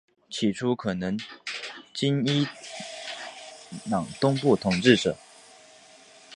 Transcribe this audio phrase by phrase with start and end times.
[0.31, 1.23] 起初可能为
[1.93, 2.47] 今伊
[3.87, 5.15] 朗东部统治者。